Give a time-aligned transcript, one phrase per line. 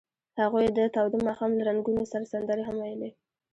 [0.41, 3.09] هغوی د تاوده ماښام له رنګونو سره سندرې هم ویلې.